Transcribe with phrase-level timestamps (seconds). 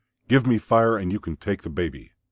[0.27, 2.13] Give me Fire and you can take the baby."